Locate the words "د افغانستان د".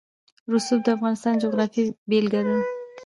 0.83-1.41